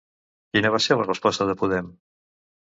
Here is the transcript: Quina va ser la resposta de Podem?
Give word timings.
Quina 0.55 0.71
va 0.75 0.79
ser 0.85 0.97
la 1.01 1.05
resposta 1.09 1.47
de 1.51 1.57
Podem? 1.61 1.93